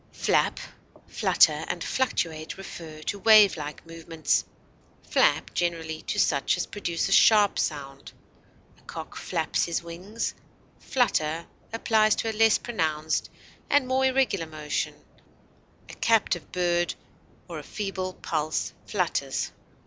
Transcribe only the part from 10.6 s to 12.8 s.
flutter applies to a less